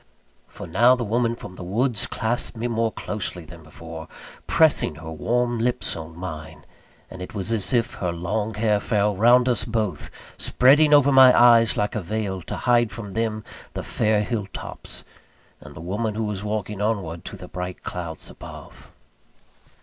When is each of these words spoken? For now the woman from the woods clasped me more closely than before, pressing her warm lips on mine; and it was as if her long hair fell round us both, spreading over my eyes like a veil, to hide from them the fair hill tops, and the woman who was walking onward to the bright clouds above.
For 0.47 0.65
now 0.65 0.95
the 0.95 1.03
woman 1.03 1.35
from 1.35 1.53
the 1.53 1.63
woods 1.63 2.07
clasped 2.07 2.57
me 2.57 2.67
more 2.67 2.91
closely 2.91 3.45
than 3.45 3.61
before, 3.61 4.07
pressing 4.47 4.95
her 4.95 5.11
warm 5.11 5.59
lips 5.59 5.95
on 5.95 6.17
mine; 6.17 6.65
and 7.11 7.21
it 7.21 7.35
was 7.35 7.53
as 7.53 7.71
if 7.71 7.93
her 8.01 8.11
long 8.11 8.55
hair 8.55 8.79
fell 8.79 9.15
round 9.15 9.47
us 9.47 9.63
both, 9.63 10.09
spreading 10.39 10.91
over 10.91 11.11
my 11.11 11.39
eyes 11.39 11.77
like 11.77 11.93
a 11.93 12.01
veil, 12.01 12.41
to 12.41 12.57
hide 12.57 12.89
from 12.91 13.13
them 13.13 13.43
the 13.73 13.83
fair 13.83 14.23
hill 14.23 14.47
tops, 14.51 15.03
and 15.59 15.75
the 15.75 15.79
woman 15.81 16.15
who 16.15 16.23
was 16.23 16.43
walking 16.43 16.81
onward 16.81 17.23
to 17.25 17.37
the 17.37 17.47
bright 17.47 17.83
clouds 17.83 18.27
above. 18.27 18.91